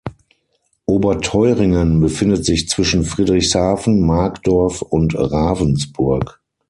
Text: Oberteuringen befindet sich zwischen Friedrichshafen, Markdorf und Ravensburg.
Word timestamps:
Oberteuringen 0.87 1.99
befindet 2.01 2.43
sich 2.43 2.67
zwischen 2.67 3.03
Friedrichshafen, 3.03 4.03
Markdorf 4.03 4.81
und 4.81 5.13
Ravensburg. 5.15 6.41